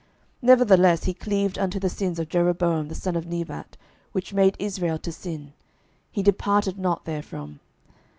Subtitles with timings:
[0.01, 0.07] 12:003:003
[0.41, 3.77] Nevertheless he cleaved unto the sins of Jeroboam the son of Nebat,
[4.13, 5.53] which made Israel to sin;
[6.11, 7.59] he departed not therefrom.